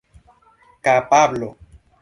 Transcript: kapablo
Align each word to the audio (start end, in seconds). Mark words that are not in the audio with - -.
kapablo 0.83 1.49